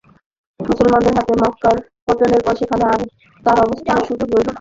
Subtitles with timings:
[0.59, 2.99] মুসলমানদের হাতে মক্কার পতনের পর সেখানে আর
[3.43, 4.49] তার অবস্থানের সুযোগ রইল না।